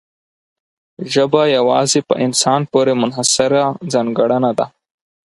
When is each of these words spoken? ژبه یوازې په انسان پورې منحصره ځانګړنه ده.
ژبه 1.13 1.41
یوازې 1.57 1.99
په 2.09 2.15
انسان 2.25 2.61
پورې 2.71 2.93
منحصره 3.01 3.63
ځانګړنه 3.93 4.51
ده. 4.57 4.65